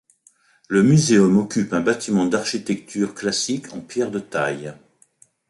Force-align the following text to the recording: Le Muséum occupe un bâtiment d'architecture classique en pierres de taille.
Le 0.67 0.81
Muséum 0.81 1.37
occupe 1.37 1.73
un 1.73 1.81
bâtiment 1.81 2.25
d'architecture 2.25 3.13
classique 3.13 3.71
en 3.71 3.81
pierres 3.81 4.09
de 4.09 4.17
taille. 4.17 4.73